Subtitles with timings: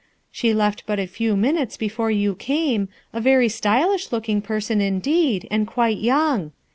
[0.31, 5.47] She left but a few minutes before you came, a very stylish looking person, indeed,
[5.51, 6.53] and quite' young.